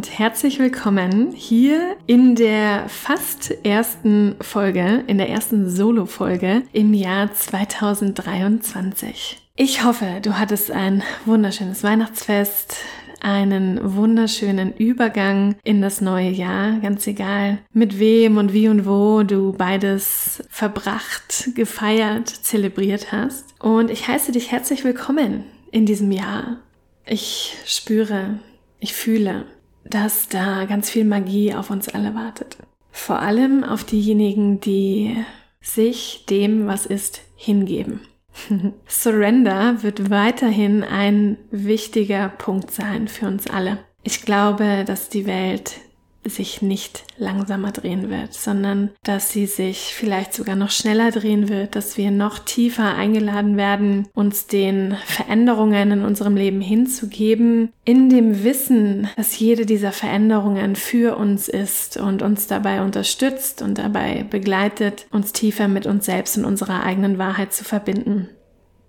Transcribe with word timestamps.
und 0.00 0.18
herzlich 0.18 0.58
willkommen 0.58 1.32
hier 1.32 1.94
in 2.06 2.34
der 2.34 2.88
fast 2.88 3.50
ersten 3.66 4.34
Folge, 4.40 5.04
in 5.06 5.18
der 5.18 5.28
ersten 5.28 5.68
Solo-Folge 5.68 6.62
im 6.72 6.94
Jahr 6.94 7.34
2023. 7.34 9.42
Ich 9.56 9.84
hoffe, 9.84 10.20
du 10.22 10.38
hattest 10.38 10.70
ein 10.70 11.02
wunderschönes 11.26 11.84
Weihnachtsfest, 11.84 12.78
einen 13.20 13.94
wunderschönen 13.94 14.74
Übergang 14.74 15.56
in 15.64 15.82
das 15.82 16.00
neue 16.00 16.30
Jahr, 16.30 16.80
ganz 16.80 17.06
egal 17.06 17.58
mit 17.74 17.98
wem 17.98 18.38
und 18.38 18.54
wie 18.54 18.68
und 18.68 18.86
wo 18.86 19.22
du 19.22 19.52
beides 19.52 20.42
verbracht, 20.48 21.50
gefeiert, 21.54 22.30
zelebriert 22.30 23.12
hast. 23.12 23.54
Und 23.60 23.90
ich 23.90 24.08
heiße 24.08 24.32
dich 24.32 24.50
herzlich 24.50 24.82
willkommen 24.82 25.44
in 25.72 25.84
diesem 25.84 26.10
Jahr. 26.10 26.56
Ich 27.04 27.54
spüre, 27.66 28.38
ich 28.78 28.94
fühle, 28.94 29.44
dass 29.84 30.28
da 30.28 30.64
ganz 30.66 30.90
viel 30.90 31.04
Magie 31.04 31.54
auf 31.54 31.70
uns 31.70 31.88
alle 31.88 32.14
wartet. 32.14 32.56
Vor 32.90 33.20
allem 33.20 33.64
auf 33.64 33.84
diejenigen, 33.84 34.60
die 34.60 35.16
sich 35.60 36.24
dem, 36.28 36.66
was 36.66 36.86
ist, 36.86 37.22
hingeben. 37.36 38.00
Surrender 38.86 39.82
wird 39.82 40.10
weiterhin 40.10 40.84
ein 40.84 41.36
wichtiger 41.50 42.28
Punkt 42.28 42.70
sein 42.70 43.08
für 43.08 43.26
uns 43.26 43.46
alle. 43.48 43.78
Ich 44.02 44.22
glaube, 44.22 44.84
dass 44.86 45.08
die 45.08 45.26
Welt 45.26 45.76
sich 46.24 46.60
nicht 46.60 47.04
langsamer 47.16 47.72
drehen 47.72 48.10
wird, 48.10 48.34
sondern 48.34 48.90
dass 49.02 49.32
sie 49.32 49.46
sich 49.46 49.94
vielleicht 49.94 50.34
sogar 50.34 50.56
noch 50.56 50.70
schneller 50.70 51.10
drehen 51.10 51.48
wird, 51.48 51.76
dass 51.76 51.96
wir 51.96 52.10
noch 52.10 52.38
tiefer 52.38 52.94
eingeladen 52.94 53.56
werden, 53.56 54.08
uns 54.14 54.46
den 54.46 54.96
Veränderungen 55.06 55.92
in 55.92 56.04
unserem 56.04 56.36
Leben 56.36 56.60
hinzugeben, 56.60 57.72
in 57.84 58.10
dem 58.10 58.44
Wissen, 58.44 59.08
dass 59.16 59.38
jede 59.38 59.64
dieser 59.64 59.92
Veränderungen 59.92 60.76
für 60.76 61.16
uns 61.16 61.48
ist 61.48 61.96
und 61.96 62.22
uns 62.22 62.46
dabei 62.46 62.82
unterstützt 62.82 63.62
und 63.62 63.78
dabei 63.78 64.24
begleitet, 64.28 65.06
uns 65.10 65.32
tiefer 65.32 65.68
mit 65.68 65.86
uns 65.86 66.04
selbst 66.04 66.36
und 66.36 66.44
unserer 66.44 66.82
eigenen 66.82 67.18
Wahrheit 67.18 67.52
zu 67.52 67.64
verbinden. 67.64 68.28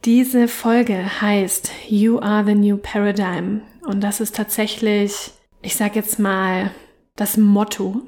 Diese 0.03 0.47
Folge 0.47 1.21
heißt 1.21 1.71
You 1.87 2.19
are 2.19 2.43
the 2.43 2.55
New 2.55 2.77
Paradigm 2.77 3.61
und 3.83 4.01
das 4.01 4.19
ist 4.19 4.35
tatsächlich, 4.35 5.31
ich 5.61 5.75
sag 5.75 5.95
jetzt 5.95 6.17
mal, 6.17 6.71
das 7.15 7.37
Motto, 7.37 8.01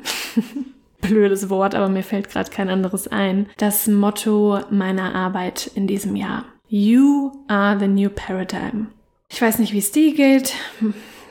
blödes 1.01 1.49
Wort, 1.49 1.75
aber 1.75 1.89
mir 1.89 2.03
fällt 2.03 2.29
gerade 2.29 2.49
kein 2.49 2.69
anderes 2.69 3.07
ein, 3.07 3.47
das 3.57 3.87
Motto 3.87 4.59
meiner 4.69 5.15
Arbeit 5.15 5.69
in 5.75 5.87
diesem 5.87 6.15
Jahr. 6.15 6.45
You 6.67 7.31
are 7.47 7.79
the 7.79 7.87
new 7.87 8.09
paradigm. 8.09 8.87
Ich 9.29 9.41
weiß 9.41 9.59
nicht, 9.59 9.73
wie 9.73 9.79
es 9.79 9.91
dir 9.91 10.13
geht. 10.13 10.53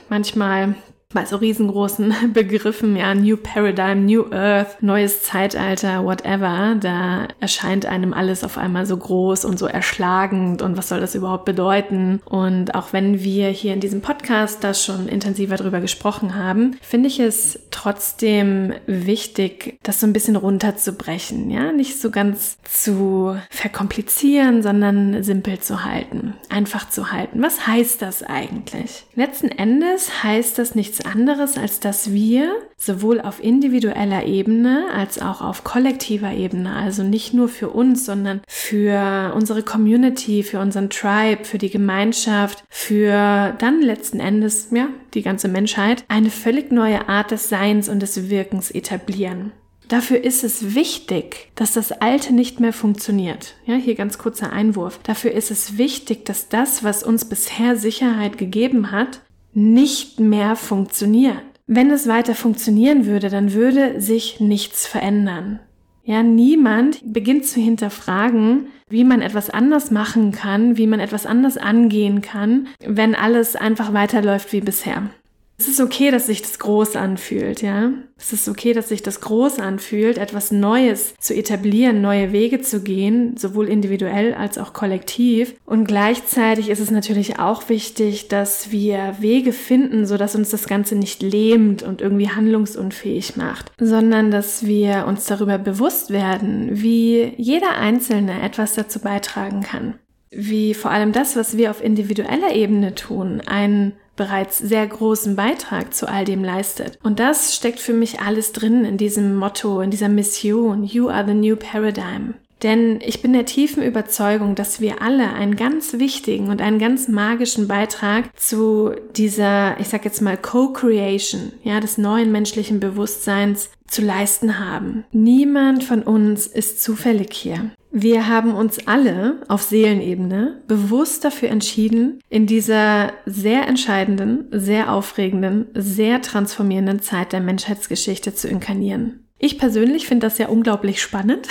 Manchmal 0.09 0.75
bei 1.13 1.25
so 1.25 1.37
riesengroßen 1.37 2.15
Begriffen, 2.33 2.97
ja, 2.97 3.15
New 3.15 3.37
Paradigm, 3.37 4.07
New 4.07 4.33
Earth, 4.33 4.83
neues 4.83 5.23
Zeitalter, 5.23 6.05
whatever, 6.05 6.77
da 6.81 7.29
erscheint 7.41 7.87
einem 7.87 8.13
alles 8.13 8.45
auf 8.45 8.59
einmal 8.59 8.87
so 8.87 8.97
groß 8.97 9.45
und 9.45 9.59
so 9.59 9.67
erschlagend 9.67 10.63
und 10.63 10.77
was 10.77 10.89
soll 10.89 11.01
das 11.01 11.15
überhaupt 11.15 11.45
bedeuten? 11.45 12.21
Und 12.25 12.75
auch 12.75 12.93
wenn 12.93 13.23
wir 13.23 13.49
hier 13.49 13.75
in 13.75 13.81
diesem 13.81 14.01
Podcast 14.01 14.65
da 14.65 14.75
schon 14.75 15.09
intensiver 15.09 15.57
drüber 15.57 15.81
gesprochen 15.81 16.35
haben, 16.35 16.77
finde 16.81 17.09
ich 17.09 17.21
es 17.21 17.59
trotzdem 17.71 18.73
wichtig, 18.87 19.79
das 19.83 20.01
so 20.01 20.07
ein 20.07 20.13
bisschen 20.13 20.37
runterzubrechen, 20.37 21.51
ja, 21.51 21.73
nicht 21.73 22.01
so 22.01 22.11
ganz 22.11 22.57
zu 22.63 23.37
verkomplizieren, 23.51 24.63
sondern 24.63 25.23
simpel 25.23 25.59
zu 25.59 25.85
halten, 25.85 26.35
einfach 26.49 26.89
zu 26.89 27.13
halten. 27.13 27.43
Was 27.43 27.67
heißt 27.67 28.03
das 28.03 28.23
eigentlich? 28.23 29.05
Letzten 29.15 29.49
Endes 29.49 30.23
heißt 30.23 30.59
das 30.59 30.75
nichts 30.75 31.02
anderes, 31.07 31.57
als 31.57 31.81
dass 31.81 32.13
wir 32.13 32.53
sowohl 32.77 33.21
auf 33.21 33.43
individueller 33.43 34.25
Ebene 34.25 34.87
als 34.95 35.21
auch 35.21 35.41
auf 35.41 35.65
kollektiver 35.65 36.33
Ebene, 36.33 36.75
also 36.75 37.03
nicht 37.03 37.35
nur 37.35 37.49
für 37.49 37.71
uns, 37.71 38.05
sondern 38.05 38.41
für 38.47 39.33
unsere 39.35 39.63
Community, 39.63 40.43
für 40.43 40.61
unseren 40.61 40.91
Tribe, 40.91 41.45
für 41.45 41.59
die 41.59 41.71
Gemeinschaft, 41.71 42.65
für 42.69 43.55
dann 43.59 43.83
letzten 43.83 44.21
Endes, 44.21 44.69
ja, 44.71 44.89
die 45.15 45.23
ganze 45.23 45.49
Menschheit, 45.49 46.05
eine 46.09 46.31
völlig 46.31 46.73
neue 46.73 47.09
Art 47.09 47.31
des 47.31 47.49
Seins 47.49 47.89
und 47.89 48.01
des 48.01 48.31
Wirkens 48.31 48.71
etablieren. 48.71 49.53
Dafür 49.93 50.25
ist 50.25 50.43
es 50.43 50.75
wichtig, 50.75 51.51
dass 51.55 51.75
das 51.75 51.93
Alte 51.93 52.33
nicht 52.33 52.61
mehr 52.61 52.73
funktioniert. 52.73 53.57
Ja, 53.67 53.75
hier 53.75 53.95
ganz 53.95 54.17
kurzer 54.17 54.51
Einwurf. 54.51 54.99
Dafür 55.03 55.33
ist 55.33 55.51
es 55.51 55.77
wichtig, 55.77 56.25
dass 56.25 56.49
das, 56.49 56.83
was 56.83 57.03
uns 57.03 57.29
bisher 57.29 57.77
Sicherheit 57.77 58.39
gegeben 58.39 58.91
hat, 58.91 59.21
nicht 59.53 60.21
mehr 60.21 60.57
funktioniert. 60.57 61.43
Wenn 61.67 61.91
es 61.91 62.07
weiter 62.07 62.35
funktionieren 62.35 63.07
würde, 63.07 63.31
dann 63.31 63.53
würde 63.53 64.01
sich 64.01 64.41
nichts 64.41 64.87
verändern. 64.87 65.61
Ja, 66.05 66.23
niemand 66.23 67.01
beginnt 67.05 67.47
zu 67.47 67.61
hinterfragen, 67.61 68.67
wie 68.89 69.05
man 69.05 69.23
etwas 69.23 69.51
anders 69.51 69.91
machen 69.93 70.33
kann, 70.33 70.77
wie 70.77 70.89
man 70.89 70.99
etwas 70.99 71.27
anders 71.27 71.57
angehen 71.57 72.23
kann, 72.23 72.67
wenn 72.85 73.15
alles 73.15 73.55
einfach 73.55 73.93
weiterläuft 73.93 74.53
wie 74.53 74.61
bisher. 74.61 75.11
Es 75.59 75.69
ist 75.69 75.81
okay, 75.81 76.11
dass 76.11 76.27
sich 76.27 76.43
das 76.43 76.59
groß 76.59 76.97
anfühlt, 76.97 77.63
ja. 77.63 77.93
Es 78.19 78.33
ist 78.33 78.49
okay, 78.49 78.73
dass 78.73 78.89
sich 78.89 79.03
das 79.03 79.21
groß 79.21 79.61
anfühlt, 79.61 80.19
etwas 80.19 80.51
Neues 80.51 81.15
zu 81.19 81.35
etablieren, 81.35 82.01
neue 82.01 82.33
Wege 82.33 82.61
zu 82.63 82.83
gehen, 82.83 83.37
sowohl 83.37 83.69
individuell 83.69 84.35
als 84.35 84.59
auch 84.59 84.73
kollektiv. 84.73 85.55
Und 85.65 85.85
gleichzeitig 85.85 86.69
ist 86.69 86.81
es 86.81 86.91
natürlich 86.91 87.39
auch 87.39 87.69
wichtig, 87.69 88.29
dass 88.29 88.73
wir 88.73 89.17
Wege 89.21 89.53
finden, 89.53 90.05
so 90.05 90.17
dass 90.17 90.35
uns 90.35 90.51
das 90.51 90.67
Ganze 90.67 90.97
nicht 90.97 91.23
lähmt 91.23 91.83
und 91.83 92.01
irgendwie 92.01 92.31
handlungsunfähig 92.31 93.37
macht, 93.37 93.71
sondern 93.79 94.31
dass 94.31 94.67
wir 94.67 95.07
uns 95.07 95.27
darüber 95.27 95.59
bewusst 95.59 96.11
werden, 96.11 96.71
wie 96.73 97.35
jeder 97.37 97.77
Einzelne 97.77 98.43
etwas 98.43 98.75
dazu 98.75 98.99
beitragen 98.99 99.63
kann 99.63 99.95
wie 100.35 100.73
vor 100.73 100.91
allem 100.91 101.13
das, 101.13 101.37
was 101.37 101.59
wir 101.59 101.71
auf 101.71 101.85
individueller 101.85 102.55
Ebene 102.55 102.95
tun, 102.95 103.43
einen 103.45 103.93
bereits 104.23 104.59
sehr 104.59 104.87
großen 104.87 105.35
Beitrag 105.35 105.93
zu 105.93 106.09
all 106.09 106.25
dem 106.25 106.45
leistet. 106.45 106.97
Und 107.03 107.19
das 107.19 107.57
steckt 107.57 107.81
für 107.81 107.93
mich 107.93 108.21
alles 108.21 108.53
drin 108.53 108.85
in 108.85 108.97
diesem 108.97 109.35
Motto, 109.35 109.81
in 109.81 109.91
dieser 109.91 110.09
Mission, 110.09 110.85
You 110.85 111.09
are 111.09 111.27
the 111.27 111.35
new 111.35 111.57
paradigm. 111.57 112.35
Denn 112.63 113.01
ich 113.05 113.21
bin 113.21 113.33
der 113.33 113.47
tiefen 113.47 113.83
Überzeugung, 113.83 114.55
dass 114.55 114.81
wir 114.81 115.03
alle 115.03 115.33
einen 115.33 115.57
ganz 115.57 115.95
wichtigen 115.95 116.51
und 116.51 116.63
einen 116.63 116.79
ganz 116.79 117.09
magischen 117.09 117.67
Beitrag 117.67 118.39
zu 118.39 118.93
dieser, 119.17 119.81
ich 119.81 119.89
sag 119.89 120.05
jetzt 120.05 120.23
mal, 120.23 120.37
Co-Creation, 120.37 121.51
ja, 121.65 121.81
des 121.81 121.99
neuen 121.99 122.31
menschlichen 122.31 122.79
Bewusstseins 122.79 123.71
zu 123.89 124.03
leisten 124.03 124.61
haben. 124.61 125.05
Niemand 125.11 125.83
von 125.83 126.05
uns 126.05 126.47
ist 126.47 126.81
zufällig 126.81 127.33
hier. 127.33 127.73
Wir 127.95 128.27
haben 128.27 128.55
uns 128.55 128.87
alle 128.87 129.43
auf 129.49 129.63
Seelenebene 129.63 130.63
bewusst 130.67 131.27
dafür 131.27 131.51
entschieden, 131.51 132.21
in 132.31 132.47
dieser 132.47 133.13
sehr 133.27 133.69
entscheidenden, 133.69 134.47
sehr 134.51 134.91
aufregenden, 134.91 135.67
sehr 135.75 136.23
transformierenden 136.23 137.03
Zeit 137.03 137.35
der 137.35 137.41
Menschheitsgeschichte 137.41 138.35
zu 138.35 138.49
inkarnieren. 138.49 139.27
Ich 139.39 139.59
persönlich 139.59 140.07
finde 140.07 140.27
das 140.27 140.39
ja 140.39 140.49
unglaublich 140.49 141.03
spannend 141.03 141.49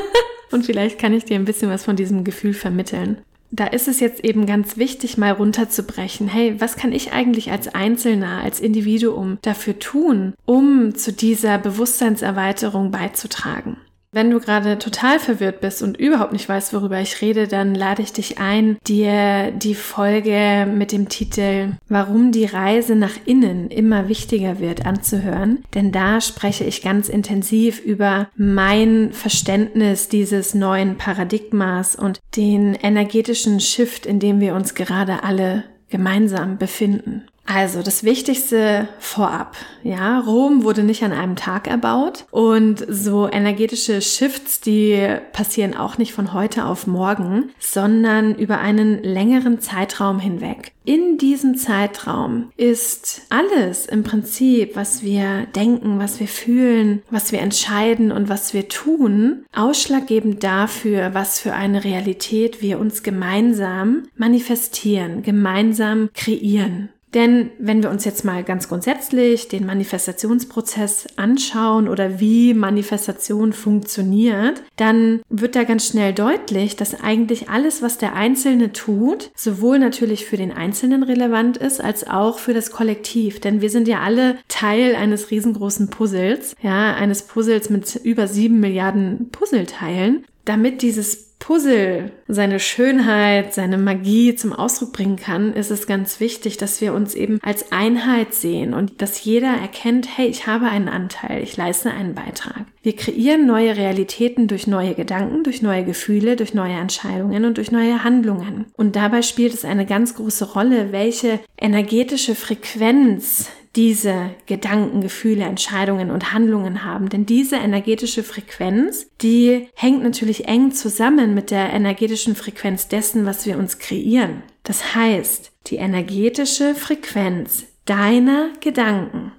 und 0.50 0.66
vielleicht 0.66 0.98
kann 0.98 1.12
ich 1.12 1.26
dir 1.26 1.36
ein 1.36 1.44
bisschen 1.44 1.70
was 1.70 1.84
von 1.84 1.94
diesem 1.94 2.24
Gefühl 2.24 2.54
vermitteln. 2.54 3.18
Da 3.52 3.68
ist 3.68 3.86
es 3.86 4.00
jetzt 4.00 4.24
eben 4.24 4.46
ganz 4.46 4.76
wichtig, 4.76 5.16
mal 5.16 5.30
runterzubrechen. 5.30 6.26
Hey, 6.26 6.60
was 6.60 6.74
kann 6.74 6.90
ich 6.90 7.12
eigentlich 7.12 7.52
als 7.52 7.72
Einzelner, 7.72 8.42
als 8.42 8.58
Individuum 8.58 9.38
dafür 9.42 9.78
tun, 9.78 10.34
um 10.44 10.96
zu 10.96 11.12
dieser 11.12 11.58
Bewusstseinserweiterung 11.58 12.90
beizutragen? 12.90 13.76
Wenn 14.14 14.30
du 14.30 14.38
gerade 14.38 14.78
total 14.78 15.18
verwirrt 15.18 15.60
bist 15.60 15.82
und 15.82 15.96
überhaupt 15.96 16.32
nicht 16.32 16.48
weißt, 16.48 16.72
worüber 16.72 17.00
ich 17.00 17.20
rede, 17.20 17.48
dann 17.48 17.74
lade 17.74 18.00
ich 18.00 18.12
dich 18.12 18.38
ein, 18.38 18.76
dir 18.86 19.50
die 19.50 19.74
Folge 19.74 20.68
mit 20.72 20.92
dem 20.92 21.08
Titel 21.08 21.72
Warum 21.88 22.30
die 22.30 22.44
Reise 22.44 22.94
nach 22.94 23.16
innen 23.26 23.72
immer 23.72 24.08
wichtiger 24.08 24.60
wird 24.60 24.86
anzuhören. 24.86 25.64
Denn 25.74 25.90
da 25.90 26.20
spreche 26.20 26.62
ich 26.62 26.80
ganz 26.80 27.08
intensiv 27.08 27.80
über 27.80 28.28
mein 28.36 29.12
Verständnis 29.12 30.08
dieses 30.08 30.54
neuen 30.54 30.96
Paradigmas 30.96 31.96
und 31.96 32.20
den 32.36 32.76
energetischen 32.76 33.58
Shift, 33.58 34.06
in 34.06 34.20
dem 34.20 34.38
wir 34.38 34.54
uns 34.54 34.76
gerade 34.76 35.24
alle 35.24 35.64
gemeinsam 35.88 36.56
befinden. 36.56 37.24
Also 37.46 37.82
das 37.82 38.04
Wichtigste 38.04 38.88
vorab, 38.98 39.56
ja, 39.82 40.18
Rom 40.20 40.64
wurde 40.64 40.82
nicht 40.82 41.04
an 41.04 41.12
einem 41.12 41.36
Tag 41.36 41.68
erbaut 41.68 42.24
und 42.30 42.84
so 42.88 43.28
energetische 43.30 44.00
Shifts, 44.00 44.60
die 44.60 45.18
passieren 45.32 45.76
auch 45.76 45.98
nicht 45.98 46.14
von 46.14 46.32
heute 46.32 46.64
auf 46.64 46.86
morgen, 46.86 47.50
sondern 47.58 48.34
über 48.34 48.58
einen 48.58 49.02
längeren 49.02 49.60
Zeitraum 49.60 50.20
hinweg. 50.20 50.72
In 50.86 51.18
diesem 51.18 51.56
Zeitraum 51.56 52.50
ist 52.56 53.22
alles 53.28 53.86
im 53.86 54.04
Prinzip, 54.04 54.74
was 54.74 55.02
wir 55.02 55.46
denken, 55.54 55.98
was 55.98 56.20
wir 56.20 56.28
fühlen, 56.28 57.02
was 57.10 57.30
wir 57.30 57.40
entscheiden 57.40 58.10
und 58.10 58.28
was 58.28 58.54
wir 58.54 58.68
tun, 58.68 59.44
ausschlaggebend 59.54 60.42
dafür, 60.44 61.12
was 61.12 61.40
für 61.40 61.52
eine 61.52 61.84
Realität 61.84 62.62
wir 62.62 62.78
uns 62.78 63.02
gemeinsam 63.02 64.04
manifestieren, 64.16 65.22
gemeinsam 65.22 66.10
kreieren. 66.14 66.90
Denn 67.14 67.50
wenn 67.58 67.82
wir 67.82 67.90
uns 67.90 68.04
jetzt 68.04 68.24
mal 68.24 68.42
ganz 68.42 68.68
grundsätzlich 68.68 69.46
den 69.46 69.64
Manifestationsprozess 69.66 71.06
anschauen 71.16 71.88
oder 71.88 72.18
wie 72.18 72.54
Manifestation 72.54 73.52
funktioniert, 73.52 74.62
dann 74.76 75.22
wird 75.28 75.54
da 75.54 75.62
ganz 75.62 75.86
schnell 75.86 76.12
deutlich, 76.12 76.74
dass 76.74 77.00
eigentlich 77.00 77.48
alles, 77.48 77.82
was 77.82 77.98
der 77.98 78.14
Einzelne 78.14 78.72
tut, 78.72 79.30
sowohl 79.36 79.78
natürlich 79.78 80.26
für 80.26 80.36
den 80.36 80.50
Einzelnen 80.50 81.04
relevant 81.04 81.56
ist, 81.56 81.80
als 81.80 82.06
auch 82.06 82.40
für 82.40 82.52
das 82.52 82.72
Kollektiv. 82.72 83.40
Denn 83.40 83.60
wir 83.60 83.70
sind 83.70 83.86
ja 83.86 84.00
alle 84.00 84.36
Teil 84.48 84.96
eines 84.96 85.30
riesengroßen 85.30 85.90
Puzzles, 85.90 86.56
ja, 86.62 86.94
eines 86.94 87.22
Puzzles 87.22 87.70
mit 87.70 87.94
über 88.02 88.26
sieben 88.26 88.58
Milliarden 88.58 89.28
Puzzleteilen. 89.30 90.24
Damit 90.44 90.82
dieses 90.82 91.33
Puzzle 91.44 92.10
seine 92.26 92.58
Schönheit, 92.58 93.52
seine 93.52 93.76
Magie 93.76 94.34
zum 94.34 94.54
Ausdruck 94.54 94.94
bringen 94.94 95.16
kann, 95.16 95.52
ist 95.52 95.70
es 95.70 95.86
ganz 95.86 96.18
wichtig, 96.18 96.56
dass 96.56 96.80
wir 96.80 96.94
uns 96.94 97.14
eben 97.14 97.38
als 97.42 97.70
Einheit 97.70 98.32
sehen 98.32 98.72
und 98.72 99.02
dass 99.02 99.22
jeder 99.22 99.48
erkennt, 99.48 100.08
hey, 100.16 100.26
ich 100.26 100.46
habe 100.46 100.70
einen 100.70 100.88
Anteil, 100.88 101.42
ich 101.42 101.54
leiste 101.54 101.90
einen 101.90 102.14
Beitrag. 102.14 102.64
Wir 102.82 102.96
kreieren 102.96 103.46
neue 103.46 103.76
Realitäten 103.76 104.48
durch 104.48 104.66
neue 104.66 104.94
Gedanken, 104.94 105.44
durch 105.44 105.60
neue 105.60 105.84
Gefühle, 105.84 106.36
durch 106.36 106.54
neue 106.54 106.76
Entscheidungen 106.76 107.44
und 107.44 107.58
durch 107.58 107.70
neue 107.70 108.02
Handlungen. 108.04 108.64
Und 108.78 108.96
dabei 108.96 109.20
spielt 109.20 109.52
es 109.52 109.66
eine 109.66 109.84
ganz 109.84 110.14
große 110.14 110.54
Rolle, 110.54 110.92
welche 110.92 111.40
energetische 111.58 112.34
Frequenz 112.34 113.50
diese 113.76 114.30
Gedanken, 114.46 115.00
Gefühle, 115.00 115.44
Entscheidungen 115.44 116.10
und 116.10 116.32
Handlungen 116.32 116.84
haben. 116.84 117.08
Denn 117.08 117.26
diese 117.26 117.56
energetische 117.56 118.22
Frequenz, 118.22 119.08
die 119.20 119.68
hängt 119.74 120.02
natürlich 120.02 120.46
eng 120.48 120.72
zusammen 120.72 121.34
mit 121.34 121.50
der 121.50 121.72
energetischen 121.72 122.36
Frequenz 122.36 122.88
dessen, 122.88 123.26
was 123.26 123.46
wir 123.46 123.58
uns 123.58 123.78
kreieren. 123.78 124.42
Das 124.62 124.94
heißt, 124.94 125.52
die 125.66 125.76
energetische 125.76 126.74
Frequenz 126.74 127.64
deiner 127.84 128.50
Gedanken, 128.60 129.32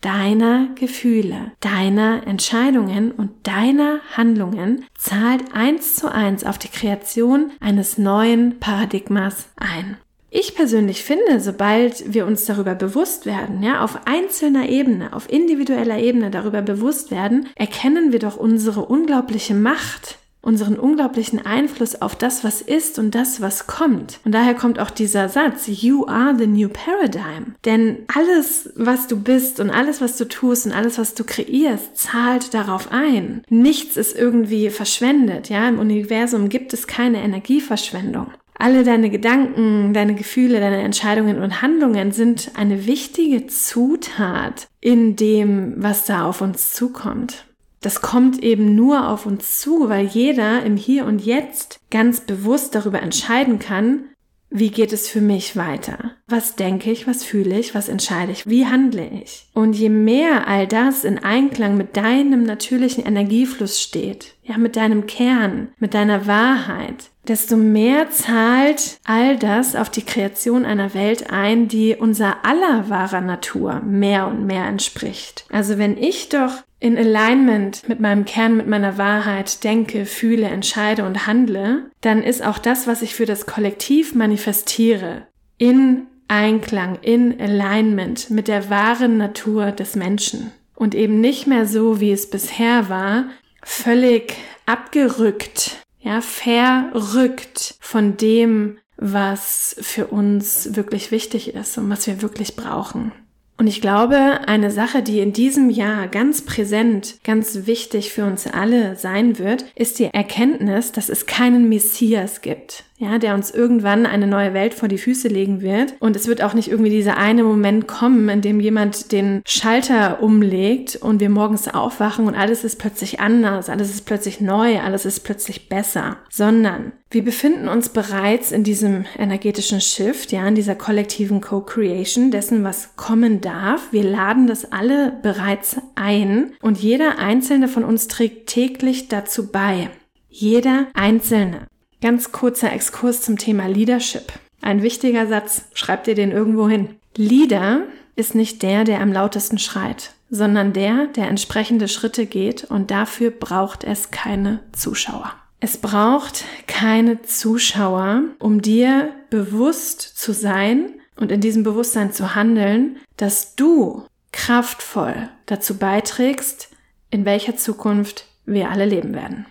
deiner 0.00 0.68
Gefühle, 0.74 1.52
deiner 1.60 2.26
Entscheidungen 2.26 3.12
und 3.12 3.46
deiner 3.46 4.00
Handlungen 4.16 4.86
zahlt 4.98 5.52
eins 5.52 5.96
zu 5.96 6.10
eins 6.10 6.44
auf 6.44 6.58
die 6.58 6.68
Kreation 6.68 7.52
eines 7.60 7.98
neuen 7.98 8.58
Paradigmas 8.58 9.48
ein. 9.56 9.98
Ich 10.30 10.54
persönlich 10.54 11.02
finde, 11.02 11.40
sobald 11.40 12.12
wir 12.12 12.24
uns 12.24 12.44
darüber 12.44 12.76
bewusst 12.76 13.26
werden, 13.26 13.64
ja, 13.64 13.82
auf 13.82 14.06
einzelner 14.06 14.68
Ebene, 14.68 15.12
auf 15.12 15.28
individueller 15.28 15.98
Ebene 15.98 16.30
darüber 16.30 16.62
bewusst 16.62 17.10
werden, 17.10 17.48
erkennen 17.56 18.12
wir 18.12 18.20
doch 18.20 18.36
unsere 18.36 18.84
unglaubliche 18.84 19.54
Macht, 19.54 20.18
unseren 20.42 20.78
unglaublichen 20.78 21.44
Einfluss 21.44 22.00
auf 22.00 22.14
das, 22.14 22.44
was 22.44 22.62
ist 22.62 22.98
und 22.98 23.14
das, 23.14 23.40
was 23.40 23.66
kommt. 23.66 24.20
Und 24.24 24.32
daher 24.32 24.54
kommt 24.54 24.78
auch 24.78 24.90
dieser 24.90 25.28
Satz, 25.28 25.66
You 25.66 26.06
are 26.06 26.34
the 26.38 26.46
new 26.46 26.68
paradigm. 26.68 27.56
Denn 27.64 27.98
alles, 28.14 28.70
was 28.76 29.06
du 29.06 29.20
bist 29.20 29.60
und 29.60 29.70
alles, 29.70 30.00
was 30.00 30.16
du 30.16 30.26
tust 30.26 30.66
und 30.66 30.72
alles, 30.72 30.98
was 30.98 31.14
du 31.14 31.24
kreierst, 31.24 31.96
zahlt 31.96 32.54
darauf 32.54 32.90
ein. 32.92 33.42
Nichts 33.48 33.96
ist 33.96 34.16
irgendwie 34.16 34.70
verschwendet, 34.70 35.50
ja. 35.50 35.68
Im 35.68 35.78
Universum 35.78 36.48
gibt 36.48 36.72
es 36.72 36.86
keine 36.86 37.22
Energieverschwendung. 37.22 38.28
Alle 38.60 38.84
deine 38.84 39.08
Gedanken, 39.08 39.94
deine 39.94 40.14
Gefühle, 40.14 40.60
deine 40.60 40.82
Entscheidungen 40.82 41.42
und 41.42 41.62
Handlungen 41.62 42.12
sind 42.12 42.50
eine 42.56 42.84
wichtige 42.84 43.46
Zutat 43.46 44.68
in 44.82 45.16
dem, 45.16 45.76
was 45.78 46.04
da 46.04 46.26
auf 46.26 46.42
uns 46.42 46.74
zukommt. 46.74 47.46
Das 47.80 48.02
kommt 48.02 48.42
eben 48.42 48.74
nur 48.74 49.08
auf 49.08 49.24
uns 49.24 49.60
zu, 49.60 49.88
weil 49.88 50.04
jeder 50.04 50.62
im 50.62 50.76
Hier 50.76 51.06
und 51.06 51.24
Jetzt 51.24 51.80
ganz 51.90 52.20
bewusst 52.20 52.74
darüber 52.74 53.00
entscheiden 53.00 53.58
kann, 53.58 54.10
wie 54.50 54.70
geht 54.70 54.92
es 54.92 55.08
für 55.08 55.22
mich 55.22 55.56
weiter? 55.56 56.16
Was 56.30 56.54
denke 56.54 56.92
ich, 56.92 57.08
was 57.08 57.24
fühle 57.24 57.58
ich, 57.58 57.74
was 57.74 57.88
entscheide 57.88 58.30
ich, 58.30 58.48
wie 58.48 58.64
handle 58.64 59.10
ich? 59.22 59.48
Und 59.52 59.72
je 59.72 59.88
mehr 59.88 60.46
all 60.46 60.68
das 60.68 61.02
in 61.02 61.18
Einklang 61.18 61.76
mit 61.76 61.96
deinem 61.96 62.44
natürlichen 62.44 63.04
Energiefluss 63.04 63.82
steht, 63.82 64.34
ja, 64.44 64.56
mit 64.56 64.76
deinem 64.76 65.06
Kern, 65.06 65.72
mit 65.80 65.92
deiner 65.92 66.28
Wahrheit, 66.28 67.10
desto 67.26 67.56
mehr 67.56 68.10
zahlt 68.10 69.00
all 69.04 69.38
das 69.38 69.74
auf 69.74 69.90
die 69.90 70.04
Kreation 70.04 70.64
einer 70.64 70.94
Welt 70.94 71.30
ein, 71.32 71.66
die 71.66 71.96
unser 71.96 72.44
aller 72.44 72.88
wahrer 72.88 73.20
Natur 73.20 73.80
mehr 73.80 74.28
und 74.28 74.46
mehr 74.46 74.66
entspricht. 74.66 75.46
Also 75.50 75.78
wenn 75.78 75.98
ich 75.98 76.28
doch 76.28 76.62
in 76.78 76.96
Alignment 76.96 77.88
mit 77.88 77.98
meinem 77.98 78.24
Kern, 78.24 78.56
mit 78.56 78.68
meiner 78.68 78.98
Wahrheit 78.98 79.64
denke, 79.64 80.06
fühle, 80.06 80.46
entscheide 80.46 81.04
und 81.04 81.26
handle, 81.26 81.90
dann 82.00 82.22
ist 82.22 82.44
auch 82.46 82.58
das, 82.58 82.86
was 82.86 83.02
ich 83.02 83.16
für 83.16 83.26
das 83.26 83.46
Kollektiv 83.46 84.14
manifestiere, 84.14 85.26
in 85.58 86.06
Einklang, 86.30 86.98
in 87.02 87.40
Alignment 87.40 88.30
mit 88.30 88.46
der 88.46 88.70
wahren 88.70 89.16
Natur 89.16 89.72
des 89.72 89.96
Menschen. 89.96 90.52
Und 90.76 90.94
eben 90.94 91.20
nicht 91.20 91.46
mehr 91.46 91.66
so, 91.66 92.00
wie 92.00 92.12
es 92.12 92.30
bisher 92.30 92.88
war, 92.88 93.24
völlig 93.62 94.34
abgerückt, 94.64 95.84
ja, 95.98 96.20
verrückt 96.20 97.74
von 97.80 98.16
dem, 98.16 98.78
was 98.96 99.76
für 99.80 100.06
uns 100.06 100.76
wirklich 100.76 101.10
wichtig 101.10 101.54
ist 101.54 101.76
und 101.76 101.90
was 101.90 102.06
wir 102.06 102.22
wirklich 102.22 102.54
brauchen. 102.54 103.12
Und 103.58 103.66
ich 103.66 103.80
glaube, 103.82 104.40
eine 104.46 104.70
Sache, 104.70 105.02
die 105.02 105.20
in 105.20 105.34
diesem 105.34 105.68
Jahr 105.68 106.08
ganz 106.08 106.42
präsent, 106.42 107.18
ganz 107.24 107.66
wichtig 107.66 108.10
für 108.10 108.24
uns 108.24 108.46
alle 108.46 108.96
sein 108.96 109.38
wird, 109.38 109.66
ist 109.74 109.98
die 109.98 110.06
Erkenntnis, 110.06 110.92
dass 110.92 111.10
es 111.10 111.26
keinen 111.26 111.68
Messias 111.68 112.40
gibt 112.40 112.84
ja, 113.00 113.18
der 113.18 113.34
uns 113.34 113.50
irgendwann 113.50 114.04
eine 114.04 114.26
neue 114.26 114.52
Welt 114.52 114.74
vor 114.74 114.86
die 114.86 114.98
Füße 114.98 115.28
legen 115.28 115.62
wird. 115.62 115.94
Und 116.00 116.16
es 116.16 116.26
wird 116.28 116.42
auch 116.42 116.52
nicht 116.52 116.70
irgendwie 116.70 116.90
dieser 116.90 117.16
eine 117.16 117.42
Moment 117.42 117.88
kommen, 117.88 118.28
in 118.28 118.42
dem 118.42 118.60
jemand 118.60 119.10
den 119.10 119.40
Schalter 119.46 120.22
umlegt 120.22 120.96
und 120.96 121.18
wir 121.18 121.30
morgens 121.30 121.66
aufwachen 121.66 122.26
und 122.26 122.34
alles 122.34 122.62
ist 122.62 122.78
plötzlich 122.78 123.18
anders, 123.18 123.70
alles 123.70 123.88
ist 123.88 124.04
plötzlich 124.04 124.42
neu, 124.42 124.80
alles 124.80 125.06
ist 125.06 125.20
plötzlich 125.20 125.70
besser, 125.70 126.18
sondern 126.28 126.92
wir 127.10 127.24
befinden 127.24 127.68
uns 127.68 127.88
bereits 127.88 128.52
in 128.52 128.64
diesem 128.64 129.06
energetischen 129.18 129.80
Shift, 129.80 130.30
ja, 130.30 130.46
in 130.46 130.54
dieser 130.54 130.74
kollektiven 130.74 131.40
Co-Creation 131.40 132.30
dessen, 132.30 132.64
was 132.64 132.96
kommen 132.96 133.40
darf. 133.40 133.92
Wir 133.92 134.04
laden 134.04 134.46
das 134.46 134.70
alle 134.70 135.14
bereits 135.22 135.78
ein 135.94 136.52
und 136.60 136.78
jeder 136.78 137.18
einzelne 137.18 137.66
von 137.66 137.82
uns 137.82 138.08
trägt 138.08 138.50
täglich 138.50 139.08
dazu 139.08 139.50
bei. 139.50 139.88
Jeder 140.28 140.86
einzelne. 140.92 141.66
Ganz 142.00 142.32
kurzer 142.32 142.72
Exkurs 142.72 143.20
zum 143.20 143.36
Thema 143.36 143.66
Leadership. 143.66 144.32
Ein 144.62 144.82
wichtiger 144.82 145.26
Satz, 145.26 145.64
schreibt 145.74 146.08
ihr 146.08 146.14
den 146.14 146.32
irgendwo 146.32 146.68
hin. 146.68 146.96
Leader 147.16 147.82
ist 148.16 148.34
nicht 148.34 148.62
der, 148.62 148.84
der 148.84 149.00
am 149.00 149.12
lautesten 149.12 149.58
schreit, 149.58 150.14
sondern 150.30 150.72
der, 150.72 151.06
der 151.08 151.28
entsprechende 151.28 151.88
Schritte 151.88 152.26
geht 152.26 152.64
und 152.64 152.90
dafür 152.90 153.30
braucht 153.30 153.84
es 153.84 154.10
keine 154.10 154.60
Zuschauer. 154.72 155.32
Es 155.60 155.76
braucht 155.76 156.44
keine 156.66 157.20
Zuschauer, 157.22 158.22
um 158.38 158.62
dir 158.62 159.10
bewusst 159.28 160.00
zu 160.00 160.32
sein 160.32 160.94
und 161.16 161.30
in 161.30 161.42
diesem 161.42 161.64
Bewusstsein 161.64 162.12
zu 162.14 162.34
handeln, 162.34 162.96
dass 163.18 163.56
du 163.56 164.04
kraftvoll 164.32 165.28
dazu 165.44 165.76
beiträgst, 165.76 166.70
in 167.10 167.26
welcher 167.26 167.56
Zukunft 167.56 168.24
wir 168.46 168.70
alle 168.70 168.86
leben 168.86 169.14
werden. 169.14 169.44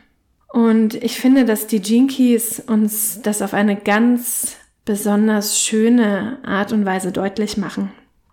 Und 0.52 0.96
ich 0.96 1.20
finde, 1.20 1.46
dass 1.46 1.68
die 1.68 1.78
Jinkies 1.78 2.62
uns 2.66 3.22
das 3.22 3.42
auf 3.42 3.54
eine 3.54 3.76
ganz 3.76 4.58
besonders 4.84 5.60
schöne 5.60 6.40
Art 6.44 6.74
und 6.74 6.86
Weise 6.86 7.12
deutlich 7.12 7.58
machen. 7.58 7.92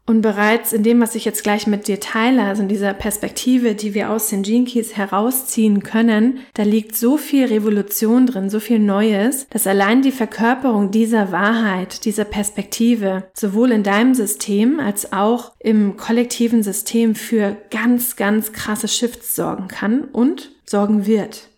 Und 0.08 0.22
bereits 0.22 0.72
in 0.72 0.84
dem, 0.84 1.00
was 1.00 1.16
ich 1.16 1.24
jetzt 1.24 1.42
gleich 1.42 1.66
mit 1.66 1.88
dir 1.88 1.98
teile, 1.98 2.44
also 2.44 2.62
in 2.62 2.68
dieser 2.68 2.94
Perspektive, 2.94 3.74
die 3.74 3.92
wir 3.92 4.10
aus 4.10 4.28
den 4.28 4.44
Jinkies 4.44 4.96
herausziehen 4.96 5.82
können, 5.82 6.38
da 6.54 6.62
liegt 6.62 6.94
so 6.94 7.16
viel 7.16 7.46
Revolution 7.46 8.26
drin, 8.26 8.48
so 8.48 8.60
viel 8.60 8.78
Neues, 8.78 9.48
dass 9.50 9.66
allein 9.66 10.02
die 10.02 10.12
Verkörperung 10.12 10.92
dieser 10.92 11.32
Wahrheit, 11.32 12.04
dieser 12.04 12.24
Perspektive, 12.24 13.24
sowohl 13.34 13.72
in 13.72 13.82
deinem 13.82 14.14
System 14.14 14.78
als 14.78 15.12
auch 15.12 15.50
im 15.58 15.96
kollektiven 15.96 16.62
System 16.62 17.16
für 17.16 17.56
ganz, 17.72 18.14
ganz 18.14 18.52
krasse 18.52 18.86
Shifts 18.86 19.34
sorgen 19.34 19.66
kann 19.66 20.04
und 20.04 20.52
sorgen 20.64 21.06
wird. 21.06 21.48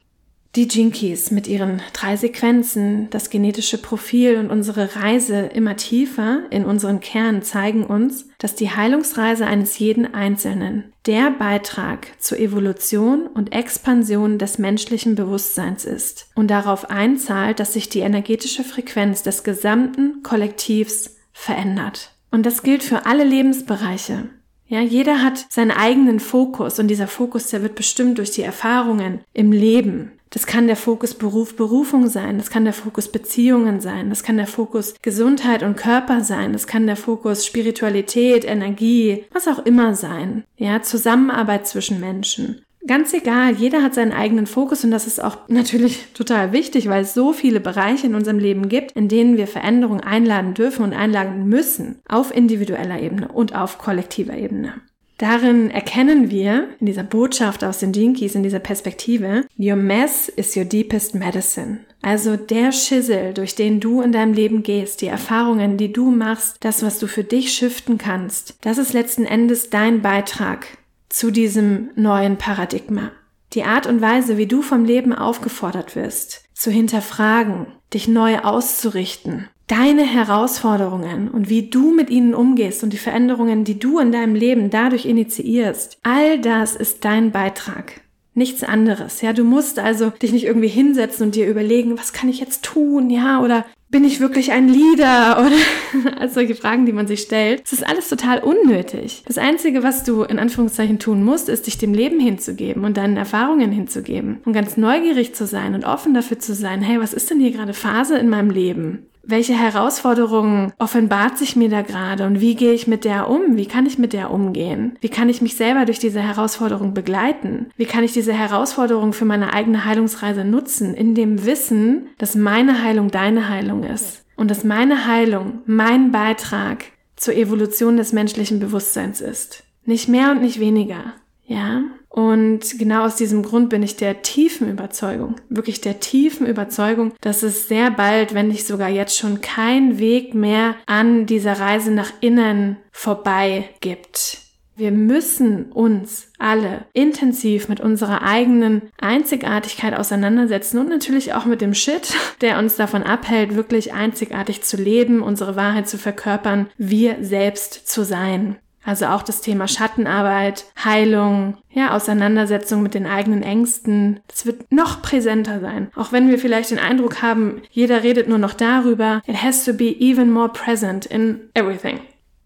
Die 0.56 0.66
Jinkies 0.66 1.30
mit 1.30 1.46
ihren 1.46 1.82
drei 1.92 2.16
Sequenzen, 2.16 3.10
das 3.10 3.28
genetische 3.28 3.76
Profil 3.76 4.38
und 4.38 4.50
unsere 4.50 4.96
Reise 4.96 5.40
immer 5.40 5.76
tiefer 5.76 6.44
in 6.50 6.64
unseren 6.64 7.00
Kern 7.00 7.42
zeigen 7.42 7.84
uns, 7.84 8.28
dass 8.38 8.54
die 8.54 8.70
Heilungsreise 8.70 9.46
eines 9.46 9.78
jeden 9.78 10.14
Einzelnen 10.14 10.92
der 11.06 11.30
Beitrag 11.30 12.08
zur 12.18 12.38
Evolution 12.38 13.26
und 13.26 13.52
Expansion 13.52 14.38
des 14.38 14.58
menschlichen 14.58 15.14
Bewusstseins 15.14 15.84
ist 15.84 16.30
und 16.34 16.50
darauf 16.50 16.90
einzahlt, 16.90 17.60
dass 17.60 17.74
sich 17.74 17.90
die 17.90 18.00
energetische 18.00 18.64
Frequenz 18.64 19.22
des 19.22 19.44
gesamten 19.44 20.22
Kollektivs 20.22 21.16
verändert. 21.32 22.12
Und 22.30 22.46
das 22.46 22.62
gilt 22.62 22.82
für 22.82 23.06
alle 23.06 23.24
Lebensbereiche. 23.24 24.30
Ja, 24.66 24.80
jeder 24.80 25.22
hat 25.22 25.46
seinen 25.48 25.70
eigenen 25.70 26.20
Fokus 26.20 26.78
und 26.78 26.88
dieser 26.88 27.06
Fokus, 27.06 27.48
der 27.48 27.62
wird 27.62 27.74
bestimmt 27.74 28.18
durch 28.18 28.32
die 28.32 28.42
Erfahrungen 28.42 29.20
im 29.32 29.50
Leben, 29.50 30.12
Das 30.30 30.46
kann 30.46 30.66
der 30.66 30.76
Fokus 30.76 31.14
Beruf, 31.14 31.56
Berufung 31.56 32.08
sein. 32.08 32.38
Das 32.38 32.50
kann 32.50 32.64
der 32.64 32.72
Fokus 32.72 33.10
Beziehungen 33.10 33.80
sein. 33.80 34.10
Das 34.10 34.22
kann 34.22 34.36
der 34.36 34.46
Fokus 34.46 34.94
Gesundheit 35.02 35.62
und 35.62 35.76
Körper 35.76 36.22
sein. 36.22 36.52
Das 36.52 36.66
kann 36.66 36.86
der 36.86 36.96
Fokus 36.96 37.46
Spiritualität, 37.46 38.44
Energie, 38.44 39.24
was 39.32 39.48
auch 39.48 39.64
immer 39.64 39.94
sein. 39.94 40.44
Ja, 40.56 40.82
Zusammenarbeit 40.82 41.66
zwischen 41.66 42.00
Menschen. 42.00 42.62
Ganz 42.86 43.12
egal, 43.12 43.54
jeder 43.54 43.82
hat 43.82 43.92
seinen 43.92 44.12
eigenen 44.12 44.46
Fokus 44.46 44.82
und 44.82 44.92
das 44.92 45.06
ist 45.06 45.22
auch 45.22 45.36
natürlich 45.48 46.06
total 46.14 46.52
wichtig, 46.52 46.88
weil 46.88 47.02
es 47.02 47.12
so 47.12 47.34
viele 47.34 47.60
Bereiche 47.60 48.06
in 48.06 48.14
unserem 48.14 48.38
Leben 48.38 48.70
gibt, 48.70 48.92
in 48.92 49.08
denen 49.08 49.36
wir 49.36 49.46
Veränderungen 49.46 50.00
einladen 50.00 50.54
dürfen 50.54 50.84
und 50.84 50.94
einladen 50.94 51.48
müssen, 51.48 52.00
auf 52.08 52.34
individueller 52.34 52.98
Ebene 53.00 53.28
und 53.28 53.54
auf 53.54 53.76
kollektiver 53.76 54.38
Ebene. 54.38 54.74
Darin 55.18 55.70
erkennen 55.72 56.30
wir, 56.30 56.68
in 56.78 56.86
dieser 56.86 57.02
Botschaft 57.02 57.64
aus 57.64 57.80
den 57.80 57.92
Jinkies, 57.92 58.36
in 58.36 58.44
dieser 58.44 58.60
Perspektive, 58.60 59.44
Your 59.58 59.74
mess 59.74 60.28
is 60.28 60.56
your 60.56 60.64
deepest 60.64 61.16
medicine. 61.16 61.80
Also 62.02 62.36
der 62.36 62.70
Schissel, 62.70 63.34
durch 63.34 63.56
den 63.56 63.80
du 63.80 64.00
in 64.00 64.12
deinem 64.12 64.32
Leben 64.32 64.62
gehst, 64.62 65.02
die 65.02 65.08
Erfahrungen, 65.08 65.76
die 65.76 65.92
du 65.92 66.12
machst, 66.12 66.58
das, 66.60 66.84
was 66.84 67.00
du 67.00 67.08
für 67.08 67.24
dich 67.24 67.52
shiften 67.52 67.98
kannst, 67.98 68.56
das 68.60 68.78
ist 68.78 68.92
letzten 68.92 69.24
Endes 69.24 69.70
dein 69.70 70.02
Beitrag 70.02 70.66
zu 71.08 71.32
diesem 71.32 71.90
neuen 71.96 72.36
Paradigma. 72.36 73.10
Die 73.54 73.64
Art 73.64 73.88
und 73.88 74.00
Weise, 74.00 74.36
wie 74.36 74.46
du 74.46 74.62
vom 74.62 74.84
Leben 74.84 75.12
aufgefordert 75.12 75.96
wirst, 75.96 76.44
zu 76.54 76.70
hinterfragen, 76.70 77.66
dich 77.92 78.06
neu 78.06 78.38
auszurichten, 78.38 79.48
deine 79.68 80.02
Herausforderungen 80.02 81.28
und 81.28 81.48
wie 81.48 81.70
du 81.70 81.92
mit 81.92 82.10
ihnen 82.10 82.34
umgehst 82.34 82.82
und 82.82 82.92
die 82.92 82.98
Veränderungen, 82.98 83.64
die 83.64 83.78
du 83.78 83.98
in 83.98 84.10
deinem 84.10 84.34
Leben 84.34 84.70
dadurch 84.70 85.06
initiierst, 85.06 85.98
all 86.02 86.40
das 86.40 86.74
ist 86.74 87.04
dein 87.04 87.30
Beitrag. 87.30 88.00
Nichts 88.34 88.62
anderes. 88.62 89.20
Ja, 89.20 89.32
du 89.32 89.44
musst 89.44 89.78
also 89.78 90.10
dich 90.10 90.32
nicht 90.32 90.44
irgendwie 90.44 90.68
hinsetzen 90.68 91.26
und 91.26 91.34
dir 91.34 91.48
überlegen, 91.48 91.98
was 91.98 92.12
kann 92.12 92.28
ich 92.28 92.38
jetzt 92.40 92.64
tun? 92.64 93.10
Ja, 93.10 93.42
oder 93.42 93.64
bin 93.90 94.04
ich 94.04 94.20
wirklich 94.20 94.52
ein 94.52 94.68
Leader? 94.68 95.38
Oder 95.46 96.20
also 96.20 96.34
solche 96.34 96.54
Fragen, 96.54 96.86
die 96.86 96.92
man 96.92 97.06
sich 97.06 97.22
stellt. 97.22 97.62
Es 97.64 97.72
ist 97.72 97.86
alles 97.86 98.08
total 98.08 98.40
unnötig. 98.40 99.24
Das 99.26 99.38
Einzige, 99.38 99.82
was 99.82 100.04
du 100.04 100.22
in 100.22 100.38
Anführungszeichen 100.38 100.98
tun 100.98 101.24
musst, 101.24 101.48
ist 101.48 101.66
dich 101.66 101.78
dem 101.78 101.94
Leben 101.94 102.20
hinzugeben 102.20 102.84
und 102.84 102.96
deinen 102.96 103.16
Erfahrungen 103.16 103.72
hinzugeben 103.72 104.38
und 104.44 104.52
ganz 104.52 104.76
neugierig 104.76 105.34
zu 105.34 105.46
sein 105.46 105.74
und 105.74 105.84
offen 105.84 106.14
dafür 106.14 106.38
zu 106.38 106.54
sein, 106.54 106.82
hey, 106.82 107.00
was 107.00 107.14
ist 107.14 107.30
denn 107.30 107.40
hier 107.40 107.50
gerade 107.50 107.74
Phase 107.74 108.18
in 108.18 108.28
meinem 108.28 108.50
Leben? 108.50 109.07
Welche 109.28 109.52
Herausforderungen 109.52 110.72
offenbart 110.78 111.36
sich 111.36 111.54
mir 111.54 111.68
da 111.68 111.82
gerade 111.82 112.26
und 112.26 112.40
wie 112.40 112.54
gehe 112.54 112.72
ich 112.72 112.86
mit 112.86 113.04
der 113.04 113.28
um? 113.28 113.56
Wie 113.56 113.66
kann 113.66 113.84
ich 113.84 113.98
mit 113.98 114.14
der 114.14 114.30
umgehen? 114.30 114.96
Wie 115.00 115.10
kann 115.10 115.28
ich 115.28 115.42
mich 115.42 115.56
selber 115.56 115.84
durch 115.84 115.98
diese 115.98 116.20
Herausforderung 116.20 116.94
begleiten? 116.94 117.70
Wie 117.76 117.84
kann 117.84 118.04
ich 118.04 118.12
diese 118.12 118.32
Herausforderung 118.32 119.12
für 119.12 119.26
meine 119.26 119.52
eigene 119.52 119.84
Heilungsreise 119.84 120.44
nutzen, 120.44 120.94
in 120.94 121.14
dem 121.14 121.44
Wissen, 121.44 122.08
dass 122.16 122.34
meine 122.34 122.82
Heilung 122.82 123.10
deine 123.10 123.50
Heilung 123.50 123.84
ist 123.84 124.24
und 124.36 124.50
dass 124.50 124.64
meine 124.64 125.06
Heilung 125.06 125.60
mein 125.66 126.10
Beitrag 126.10 126.84
zur 127.16 127.34
Evolution 127.34 127.98
des 127.98 128.12
menschlichen 128.12 128.60
Bewusstseins 128.60 129.20
ist. 129.20 129.64
Nicht 129.84 130.08
mehr 130.08 130.30
und 130.30 130.40
nicht 130.40 130.58
weniger. 130.58 131.14
Ja? 131.48 131.82
Und 132.08 132.78
genau 132.78 133.04
aus 133.04 133.16
diesem 133.16 133.42
Grund 133.42 133.70
bin 133.70 133.82
ich 133.82 133.96
der 133.96 134.22
tiefen 134.22 134.70
Überzeugung, 134.70 135.36
wirklich 135.48 135.80
der 135.80 136.00
tiefen 136.00 136.46
Überzeugung, 136.46 137.12
dass 137.20 137.42
es 137.42 137.68
sehr 137.68 137.90
bald, 137.90 138.34
wenn 138.34 138.48
nicht 138.48 138.66
sogar 138.66 138.88
jetzt 138.88 139.16
schon, 139.18 139.40
kein 139.40 139.98
Weg 139.98 140.34
mehr 140.34 140.76
an 140.86 141.26
dieser 141.26 141.58
Reise 141.58 141.90
nach 141.90 142.12
innen 142.20 142.76
vorbei 142.92 143.70
gibt. 143.80 144.38
Wir 144.76 144.92
müssen 144.92 145.72
uns 145.72 146.30
alle 146.38 146.84
intensiv 146.92 147.68
mit 147.68 147.80
unserer 147.80 148.22
eigenen 148.22 148.82
Einzigartigkeit 149.00 149.92
auseinandersetzen 149.92 150.78
und 150.78 150.88
natürlich 150.88 151.34
auch 151.34 151.46
mit 151.46 151.60
dem 151.60 151.74
Shit, 151.74 152.14
der 152.40 152.58
uns 152.58 152.76
davon 152.76 153.02
abhält, 153.02 153.56
wirklich 153.56 153.92
einzigartig 153.92 154.62
zu 154.62 154.76
leben, 154.76 155.20
unsere 155.20 155.56
Wahrheit 155.56 155.88
zu 155.88 155.98
verkörpern, 155.98 156.68
wir 156.78 157.16
selbst 157.22 157.88
zu 157.88 158.04
sein. 158.04 158.56
Also 158.88 159.04
auch 159.04 159.20
das 159.20 159.42
Thema 159.42 159.68
Schattenarbeit, 159.68 160.64
Heilung, 160.82 161.58
ja, 161.70 161.94
Auseinandersetzung 161.94 162.82
mit 162.82 162.94
den 162.94 163.04
eigenen 163.04 163.42
Ängsten. 163.42 164.20
Das 164.28 164.46
wird 164.46 164.72
noch 164.72 165.02
präsenter 165.02 165.60
sein. 165.60 165.90
Auch 165.94 166.10
wenn 166.10 166.30
wir 166.30 166.38
vielleicht 166.38 166.70
den 166.70 166.78
Eindruck 166.78 167.20
haben, 167.20 167.60
jeder 167.70 168.02
redet 168.02 168.30
nur 168.30 168.38
noch 168.38 168.54
darüber. 168.54 169.20
It 169.26 169.42
has 169.42 169.66
to 169.66 169.74
be 169.74 169.94
even 170.00 170.32
more 170.32 170.48
present 170.48 171.04
in 171.04 171.50
everything. 171.52 172.00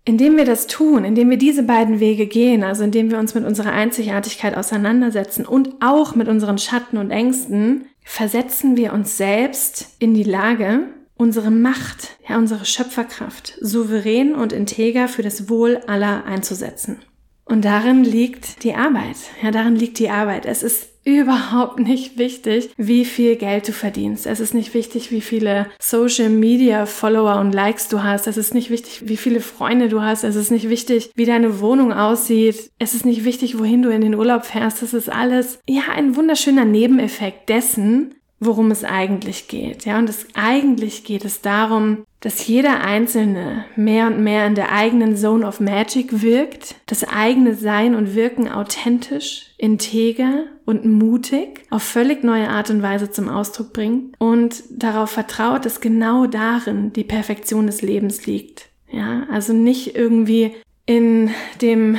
Indem 0.04 0.36
wir 0.36 0.44
das 0.44 0.66
tun, 0.66 1.04
indem 1.04 1.30
wir 1.30 1.38
diese 1.38 1.62
beiden 1.62 2.00
Wege 2.00 2.26
gehen, 2.26 2.64
also 2.64 2.82
indem 2.82 3.12
wir 3.12 3.20
uns 3.20 3.36
mit 3.36 3.44
unserer 3.44 3.70
Einzigartigkeit 3.70 4.56
auseinandersetzen 4.56 5.46
und 5.46 5.68
auch 5.80 6.16
mit 6.16 6.26
unseren 6.26 6.58
Schatten 6.58 6.96
und 6.96 7.12
Ängsten, 7.12 7.84
versetzen 8.02 8.76
wir 8.76 8.94
uns 8.94 9.16
selbst 9.16 9.94
in 10.00 10.12
die 10.12 10.24
Lage, 10.24 10.88
unsere 11.16 11.52
Macht, 11.52 12.11
ja 12.28 12.38
unsere 12.38 12.64
Schöpferkraft 12.64 13.56
souverän 13.60 14.34
und 14.34 14.52
integer 14.52 15.08
für 15.08 15.22
das 15.22 15.48
Wohl 15.48 15.78
aller 15.86 16.24
einzusetzen. 16.24 16.98
Und 17.44 17.64
darin 17.64 18.04
liegt 18.04 18.62
die 18.64 18.74
Arbeit. 18.74 19.16
Ja, 19.42 19.50
darin 19.50 19.76
liegt 19.76 19.98
die 19.98 20.08
Arbeit. 20.08 20.46
Es 20.46 20.62
ist 20.62 20.88
überhaupt 21.04 21.80
nicht 21.80 22.16
wichtig, 22.16 22.70
wie 22.76 23.04
viel 23.04 23.36
Geld 23.36 23.66
du 23.66 23.72
verdienst. 23.72 24.26
Es 24.26 24.38
ist 24.38 24.54
nicht 24.54 24.72
wichtig, 24.72 25.10
wie 25.10 25.20
viele 25.20 25.66
Social 25.80 26.28
Media 26.28 26.86
Follower 26.86 27.40
und 27.40 27.52
Likes 27.52 27.88
du 27.88 28.02
hast. 28.02 28.28
Es 28.28 28.36
ist 28.36 28.54
nicht 28.54 28.70
wichtig, 28.70 29.02
wie 29.06 29.16
viele 29.16 29.40
Freunde 29.40 29.88
du 29.88 30.00
hast. 30.00 30.22
Es 30.22 30.36
ist 30.36 30.52
nicht 30.52 30.68
wichtig, 30.68 31.10
wie 31.16 31.26
deine 31.26 31.60
Wohnung 31.60 31.92
aussieht. 31.92 32.70
Es 32.78 32.94
ist 32.94 33.04
nicht 33.04 33.24
wichtig, 33.24 33.58
wohin 33.58 33.82
du 33.82 33.90
in 33.90 34.00
den 34.00 34.14
Urlaub 34.14 34.44
fährst. 34.44 34.80
Das 34.80 34.94
ist 34.94 35.10
alles, 35.10 35.58
ja, 35.68 35.82
ein 35.92 36.14
wunderschöner 36.14 36.64
Nebeneffekt 36.64 37.48
dessen, 37.48 38.14
worum 38.44 38.70
es 38.70 38.84
eigentlich 38.84 39.48
geht. 39.48 39.84
Ja, 39.84 39.98
und 39.98 40.08
es 40.08 40.26
eigentlich 40.34 41.04
geht 41.04 41.24
es 41.24 41.40
darum, 41.40 42.04
dass 42.20 42.46
jeder 42.46 42.82
Einzelne 42.82 43.64
mehr 43.76 44.06
und 44.06 44.22
mehr 44.22 44.46
in 44.46 44.54
der 44.54 44.72
eigenen 44.72 45.16
Zone 45.16 45.46
of 45.46 45.60
Magic 45.60 46.22
wirkt, 46.22 46.76
das 46.86 47.04
eigene 47.04 47.54
Sein 47.54 47.94
und 47.94 48.14
Wirken 48.14 48.48
authentisch, 48.48 49.54
integer 49.58 50.44
und 50.64 50.84
mutig 50.84 51.64
auf 51.70 51.82
völlig 51.82 52.22
neue 52.22 52.48
Art 52.48 52.70
und 52.70 52.82
Weise 52.82 53.10
zum 53.10 53.28
Ausdruck 53.28 53.72
bringt 53.72 54.14
und 54.18 54.62
darauf 54.70 55.10
vertraut, 55.10 55.64
dass 55.64 55.80
genau 55.80 56.26
darin 56.26 56.92
die 56.92 57.04
Perfektion 57.04 57.66
des 57.66 57.82
Lebens 57.82 58.26
liegt. 58.26 58.68
Ja, 58.90 59.26
also 59.30 59.52
nicht 59.52 59.96
irgendwie 59.96 60.52
in 60.86 61.30
dem 61.60 61.96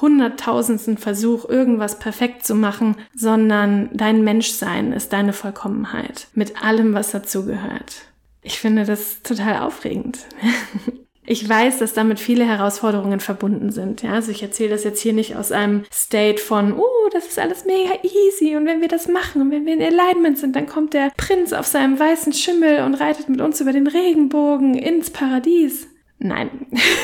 hunderttausendsten 0.00 0.98
Versuch, 0.98 1.48
irgendwas 1.48 1.98
perfekt 1.98 2.46
zu 2.46 2.54
machen, 2.54 2.96
sondern 3.14 3.90
dein 3.92 4.24
Menschsein 4.24 4.92
ist 4.92 5.12
deine 5.12 5.32
Vollkommenheit 5.32 6.28
mit 6.34 6.62
allem, 6.62 6.94
was 6.94 7.10
dazugehört. 7.10 8.02
Ich 8.42 8.58
finde 8.58 8.84
das 8.84 9.22
total 9.22 9.60
aufregend. 9.60 10.18
Ich 11.30 11.46
weiß, 11.46 11.78
dass 11.78 11.92
damit 11.92 12.20
viele 12.20 12.46
Herausforderungen 12.46 13.20
verbunden 13.20 13.70
sind. 13.70 14.02
Ja, 14.02 14.12
also 14.12 14.30
ich 14.30 14.42
erzähle 14.42 14.70
das 14.70 14.82
jetzt 14.82 15.02
hier 15.02 15.12
nicht 15.12 15.36
aus 15.36 15.52
einem 15.52 15.84
State 15.92 16.38
von, 16.38 16.72
oh, 16.72 17.08
das 17.12 17.26
ist 17.26 17.38
alles 17.38 17.66
mega 17.66 17.90
easy 18.02 18.56
und 18.56 18.64
wenn 18.64 18.80
wir 18.80 18.88
das 18.88 19.08
machen 19.08 19.42
und 19.42 19.50
wenn 19.50 19.66
wir 19.66 19.74
in 19.74 19.82
Alignment 19.82 20.38
sind, 20.38 20.56
dann 20.56 20.66
kommt 20.66 20.94
der 20.94 21.12
Prinz 21.18 21.52
auf 21.52 21.66
seinem 21.66 21.98
weißen 21.98 22.32
Schimmel 22.32 22.82
und 22.82 22.94
reitet 22.94 23.28
mit 23.28 23.42
uns 23.42 23.60
über 23.60 23.74
den 23.74 23.88
Regenbogen 23.88 24.74
ins 24.74 25.10
Paradies. 25.10 25.87
Nein, 26.18 26.50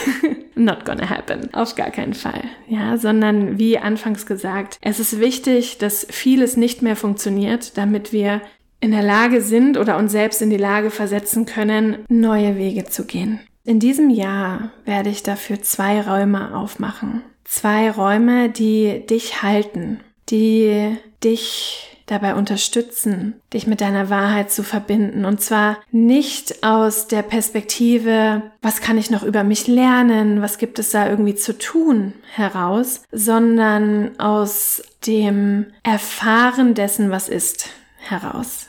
not 0.56 0.84
gonna 0.84 1.08
happen. 1.08 1.52
Auf 1.54 1.74
gar 1.76 1.90
keinen 1.90 2.14
Fall. 2.14 2.42
Ja, 2.68 2.96
sondern 2.96 3.58
wie 3.58 3.78
anfangs 3.78 4.26
gesagt, 4.26 4.78
es 4.80 4.98
ist 4.98 5.20
wichtig, 5.20 5.78
dass 5.78 6.06
vieles 6.10 6.56
nicht 6.56 6.82
mehr 6.82 6.96
funktioniert, 6.96 7.78
damit 7.78 8.12
wir 8.12 8.42
in 8.80 8.90
der 8.90 9.02
Lage 9.02 9.40
sind 9.40 9.78
oder 9.78 9.96
uns 9.96 10.12
selbst 10.12 10.42
in 10.42 10.50
die 10.50 10.56
Lage 10.56 10.90
versetzen 10.90 11.46
können, 11.46 12.04
neue 12.08 12.58
Wege 12.58 12.84
zu 12.84 13.06
gehen. 13.06 13.40
In 13.64 13.80
diesem 13.80 14.10
Jahr 14.10 14.72
werde 14.84 15.08
ich 15.08 15.22
dafür 15.22 15.62
zwei 15.62 16.02
Räume 16.02 16.54
aufmachen. 16.54 17.22
Zwei 17.44 17.90
Räume, 17.90 18.50
die 18.50 19.06
dich 19.06 19.42
halten, 19.42 20.00
die 20.28 20.96
dich 21.22 21.93
dabei 22.06 22.34
unterstützen, 22.34 23.40
dich 23.52 23.66
mit 23.66 23.80
deiner 23.80 24.10
Wahrheit 24.10 24.50
zu 24.50 24.62
verbinden. 24.62 25.24
Und 25.24 25.40
zwar 25.40 25.78
nicht 25.90 26.62
aus 26.62 27.06
der 27.06 27.22
Perspektive, 27.22 28.42
was 28.62 28.80
kann 28.80 28.98
ich 28.98 29.10
noch 29.10 29.22
über 29.22 29.44
mich 29.44 29.66
lernen, 29.66 30.42
was 30.42 30.58
gibt 30.58 30.78
es 30.78 30.90
da 30.90 31.08
irgendwie 31.08 31.34
zu 31.34 31.56
tun 31.56 32.12
heraus, 32.34 33.02
sondern 33.10 34.18
aus 34.18 34.82
dem 35.06 35.66
Erfahren 35.82 36.74
dessen, 36.74 37.10
was 37.10 37.28
ist 37.28 37.70
heraus. 37.98 38.66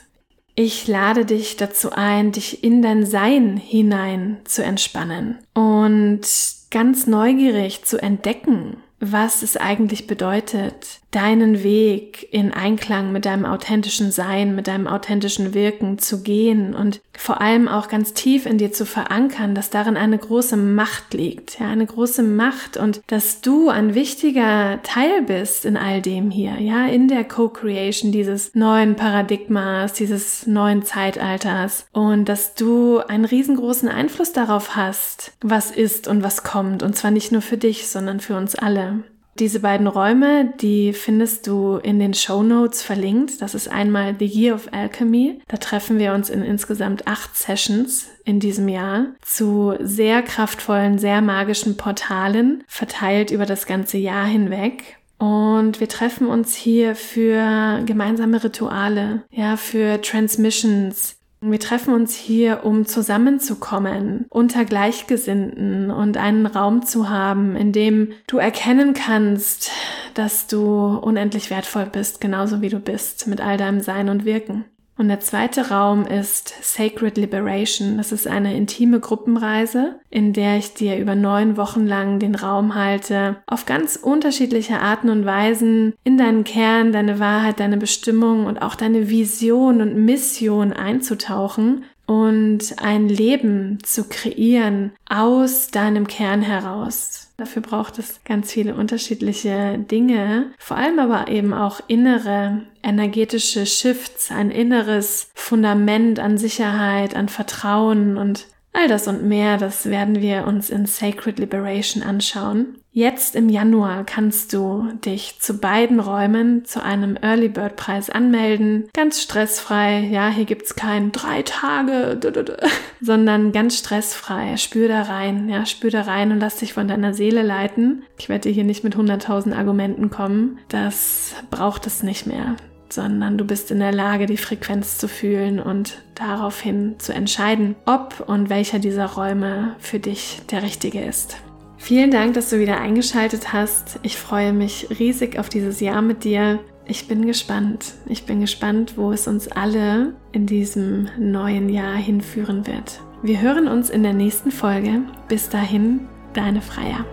Ich 0.54 0.88
lade 0.88 1.26
dich 1.26 1.56
dazu 1.56 1.92
ein, 1.92 2.32
dich 2.32 2.64
in 2.64 2.80
dein 2.80 3.04
Sein 3.04 3.58
hinein 3.58 4.38
zu 4.44 4.64
entspannen 4.64 5.36
und 5.52 6.22
ganz 6.70 7.06
neugierig 7.06 7.84
zu 7.84 8.02
entdecken, 8.02 8.78
was 8.98 9.42
es 9.42 9.58
eigentlich 9.58 10.06
bedeutet, 10.06 11.00
deinen 11.16 11.62
Weg 11.62 12.28
in 12.30 12.52
Einklang 12.52 13.10
mit 13.10 13.24
deinem 13.24 13.46
authentischen 13.46 14.12
Sein, 14.12 14.54
mit 14.54 14.66
deinem 14.68 14.86
authentischen 14.86 15.54
Wirken 15.54 15.98
zu 15.98 16.22
gehen 16.22 16.74
und 16.74 17.00
vor 17.16 17.40
allem 17.40 17.68
auch 17.68 17.88
ganz 17.88 18.12
tief 18.12 18.44
in 18.44 18.58
dir 18.58 18.70
zu 18.70 18.84
verankern, 18.84 19.54
dass 19.54 19.70
darin 19.70 19.96
eine 19.96 20.18
große 20.18 20.58
Macht 20.58 21.14
liegt, 21.14 21.58
ja, 21.58 21.68
eine 21.68 21.86
große 21.86 22.22
Macht 22.22 22.76
und 22.76 23.00
dass 23.06 23.40
du 23.40 23.70
ein 23.70 23.94
wichtiger 23.94 24.80
Teil 24.82 25.22
bist 25.22 25.64
in 25.64 25.78
all 25.78 26.02
dem 26.02 26.30
hier, 26.30 26.60
ja, 26.60 26.86
in 26.86 27.08
der 27.08 27.24
Co-Creation 27.24 28.12
dieses 28.12 28.54
neuen 28.54 28.94
Paradigmas, 28.94 29.94
dieses 29.94 30.46
neuen 30.46 30.82
Zeitalters 30.82 31.86
und 31.92 32.28
dass 32.28 32.54
du 32.54 32.98
einen 32.98 33.24
riesengroßen 33.24 33.88
Einfluss 33.88 34.34
darauf 34.34 34.76
hast, 34.76 35.32
was 35.40 35.70
ist 35.70 36.08
und 36.08 36.22
was 36.22 36.42
kommt 36.42 36.82
und 36.82 36.94
zwar 36.94 37.10
nicht 37.10 37.32
nur 37.32 37.40
für 37.40 37.56
dich, 37.56 37.88
sondern 37.88 38.20
für 38.20 38.36
uns 38.36 38.54
alle. 38.54 39.02
Diese 39.38 39.60
beiden 39.60 39.86
Räume, 39.86 40.54
die 40.60 40.94
findest 40.94 41.46
du 41.46 41.76
in 41.76 41.98
den 41.98 42.14
Show 42.14 42.42
Notes 42.42 42.82
verlinkt. 42.82 43.42
Das 43.42 43.54
ist 43.54 43.68
einmal 43.68 44.16
The 44.18 44.24
Year 44.24 44.54
of 44.54 44.68
Alchemy. 44.72 45.40
Da 45.48 45.58
treffen 45.58 45.98
wir 45.98 46.14
uns 46.14 46.30
in 46.30 46.42
insgesamt 46.42 47.06
acht 47.06 47.36
Sessions 47.36 48.08
in 48.24 48.40
diesem 48.40 48.68
Jahr 48.68 49.08
zu 49.20 49.74
sehr 49.80 50.22
kraftvollen, 50.22 50.98
sehr 50.98 51.20
magischen 51.20 51.76
Portalen, 51.76 52.64
verteilt 52.66 53.30
über 53.30 53.44
das 53.44 53.66
ganze 53.66 53.98
Jahr 53.98 54.26
hinweg. 54.26 54.96
Und 55.18 55.80
wir 55.80 55.88
treffen 55.88 56.28
uns 56.28 56.54
hier 56.54 56.94
für 56.94 57.82
gemeinsame 57.84 58.42
Rituale, 58.42 59.22
ja, 59.30 59.56
für 59.56 60.00
Transmissions, 60.00 61.16
wir 61.40 61.60
treffen 61.60 61.94
uns 61.94 62.14
hier, 62.14 62.64
um 62.64 62.86
zusammenzukommen 62.86 64.26
unter 64.30 64.64
Gleichgesinnten 64.64 65.90
und 65.90 66.16
einen 66.16 66.46
Raum 66.46 66.84
zu 66.84 67.08
haben, 67.08 67.56
in 67.56 67.72
dem 67.72 68.12
du 68.26 68.38
erkennen 68.38 68.94
kannst, 68.94 69.70
dass 70.14 70.46
du 70.46 70.96
unendlich 70.96 71.50
wertvoll 71.50 71.86
bist, 71.86 72.20
genauso 72.20 72.62
wie 72.62 72.70
du 72.70 72.80
bist, 72.80 73.26
mit 73.26 73.40
all 73.40 73.56
deinem 73.56 73.80
Sein 73.80 74.08
und 74.08 74.24
Wirken. 74.24 74.64
Und 74.98 75.08
der 75.08 75.20
zweite 75.20 75.68
Raum 75.68 76.06
ist 76.06 76.54
Sacred 76.62 77.18
Liberation. 77.18 77.98
Das 77.98 78.12
ist 78.12 78.26
eine 78.26 78.56
intime 78.56 78.98
Gruppenreise, 78.98 80.00
in 80.08 80.32
der 80.32 80.56
ich 80.56 80.72
dir 80.72 80.96
über 80.98 81.14
neun 81.14 81.58
Wochen 81.58 81.86
lang 81.86 82.18
den 82.18 82.34
Raum 82.34 82.74
halte, 82.74 83.36
auf 83.46 83.66
ganz 83.66 83.96
unterschiedliche 83.96 84.80
Arten 84.80 85.10
und 85.10 85.26
Weisen 85.26 85.94
in 86.02 86.16
deinen 86.16 86.44
Kern, 86.44 86.92
deine 86.92 87.18
Wahrheit, 87.18 87.60
deine 87.60 87.76
Bestimmung 87.76 88.46
und 88.46 88.62
auch 88.62 88.74
deine 88.74 89.10
Vision 89.10 89.82
und 89.82 89.96
Mission 89.96 90.72
einzutauchen 90.72 91.84
und 92.06 92.76
ein 92.78 93.08
Leben 93.08 93.78
zu 93.82 94.04
kreieren 94.04 94.92
aus 95.08 95.68
deinem 95.68 96.06
Kern 96.06 96.42
heraus. 96.42 97.32
Dafür 97.36 97.60
braucht 97.60 97.98
es 97.98 98.24
ganz 98.24 98.52
viele 98.52 98.74
unterschiedliche 98.74 99.78
Dinge, 99.78 100.52
vor 100.58 100.76
allem 100.76 100.98
aber 100.98 101.28
eben 101.28 101.52
auch 101.52 101.80
innere 101.86 102.62
energetische 102.82 103.66
Shifts, 103.66 104.30
ein 104.30 104.50
inneres 104.50 105.30
Fundament 105.34 106.18
an 106.18 106.38
Sicherheit, 106.38 107.14
an 107.14 107.28
Vertrauen 107.28 108.16
und 108.16 108.46
All 108.78 108.88
das 108.88 109.08
und 109.08 109.24
mehr, 109.24 109.56
das 109.56 109.86
werden 109.86 110.20
wir 110.20 110.46
uns 110.46 110.68
in 110.68 110.84
Sacred 110.84 111.38
Liberation 111.38 112.02
anschauen. 112.02 112.76
Jetzt 112.96 113.36
im 113.36 113.50
Januar 113.50 114.04
kannst 114.04 114.54
du 114.54 114.88
dich 115.04 115.36
zu 115.38 115.58
beiden 115.58 116.00
Räumen 116.00 116.64
zu 116.64 116.82
einem 116.82 117.18
Early 117.20 117.50
Bird 117.50 117.76
Preis 117.76 118.08
anmelden. 118.08 118.88
Ganz 118.94 119.20
stressfrei. 119.20 119.98
Ja, 120.10 120.30
hier 120.30 120.46
gibt's 120.46 120.76
kein 120.76 121.12
drei 121.12 121.42
Tage, 121.42 122.18
sondern 123.02 123.52
ganz 123.52 123.76
stressfrei. 123.76 124.56
Spür 124.56 124.88
da 124.88 125.02
rein. 125.02 125.50
Ja, 125.50 125.66
spür 125.66 125.90
da 125.90 126.00
rein 126.00 126.32
und 126.32 126.40
lass 126.40 126.56
dich 126.56 126.72
von 126.72 126.88
deiner 126.88 127.12
Seele 127.12 127.42
leiten. 127.42 128.02
Ich 128.18 128.30
werde 128.30 128.48
hier 128.48 128.64
nicht 128.64 128.82
mit 128.82 128.96
100.000 128.96 129.54
Argumenten 129.54 130.08
kommen. 130.08 130.58
Das 130.70 131.34
braucht 131.50 131.86
es 131.86 132.02
nicht 132.02 132.26
mehr 132.26 132.56
sondern 132.88 133.36
du 133.36 133.44
bist 133.44 133.72
in 133.72 133.80
der 133.80 133.92
Lage, 133.92 134.26
die 134.26 134.36
Frequenz 134.36 134.96
zu 134.96 135.08
fühlen 135.08 135.58
und 135.58 135.98
daraufhin 136.14 136.94
zu 136.98 137.12
entscheiden, 137.12 137.74
ob 137.84 138.20
und 138.26 138.48
welcher 138.48 138.78
dieser 138.78 139.06
Räume 139.06 139.74
für 139.80 139.98
dich 139.98 140.40
der 140.52 140.62
richtige 140.62 141.02
ist. 141.02 141.36
Vielen 141.78 142.10
Dank, 142.10 142.34
dass 142.34 142.50
du 142.50 142.58
wieder 142.58 142.80
eingeschaltet 142.80 143.52
hast. 143.52 144.00
Ich 144.02 144.16
freue 144.16 144.52
mich 144.52 144.88
riesig 144.98 145.38
auf 145.38 145.48
dieses 145.48 145.80
Jahr 145.80 146.02
mit 146.02 146.24
dir. 146.24 146.60
Ich 146.86 147.08
bin 147.08 147.26
gespannt. 147.26 147.94
Ich 148.06 148.24
bin 148.24 148.40
gespannt, 148.40 148.96
wo 148.96 149.12
es 149.12 149.26
uns 149.26 149.48
alle 149.48 150.14
in 150.32 150.46
diesem 150.46 151.08
neuen 151.18 151.68
Jahr 151.68 151.96
hinführen 151.96 152.66
wird. 152.66 153.00
Wir 153.22 153.40
hören 153.40 153.66
uns 153.68 153.90
in 153.90 154.02
der 154.02 154.14
nächsten 154.14 154.50
Folge. 154.50 155.02
Bis 155.28 155.48
dahin, 155.48 156.08
deine 156.32 156.62
Freier. 156.62 157.04